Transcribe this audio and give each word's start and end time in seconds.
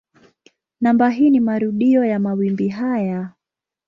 Namba 0.81 1.09
hii 1.09 1.29
ni 1.29 1.39
marudio 1.39 2.05
ya 2.05 2.19
mawimbi 2.19 2.67
haya. 2.67 3.31